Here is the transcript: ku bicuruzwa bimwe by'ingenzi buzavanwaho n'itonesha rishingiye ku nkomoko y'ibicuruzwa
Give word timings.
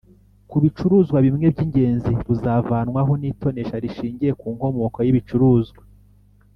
ku 0.49 0.55
bicuruzwa 0.63 1.17
bimwe 1.25 1.45
by'ingenzi 1.53 2.11
buzavanwaho 2.25 3.11
n'itonesha 3.17 3.75
rishingiye 3.83 4.31
ku 4.39 4.47
nkomoko 4.55 4.97
y'ibicuruzwa 5.05 5.81